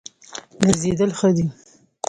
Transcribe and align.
ګرځېدل 0.61 1.11
ښه 1.17 1.29
دی. 1.35 1.45